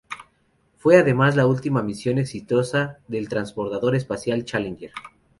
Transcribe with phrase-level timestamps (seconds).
[0.79, 4.91] Fue además la última misión exitosa del Transbordador espacial "Challenger".